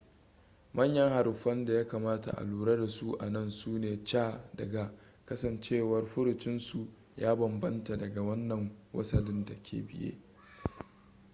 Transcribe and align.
manyan 0.73 1.09
haruffan 1.11 1.65
da 1.65 1.73
ya 1.73 1.87
kamata 1.87 2.31
a 2.31 2.43
lura 2.43 2.75
da 2.77 2.87
su 2.87 3.17
a 3.19 3.29
nan 3.29 3.51
sune 3.51 4.03
c 4.05 4.13
da 4.53 4.65
g 4.65 4.89
kasancewar 5.25 6.05
furucinsu 6.05 6.87
ya 7.17 7.35
banbamta 7.35 7.97
daga 7.97 8.21
wannan 8.21 8.77
wasalin 8.93 9.45
da 9.45 9.53
ke 9.63 9.81
biye 9.87 10.19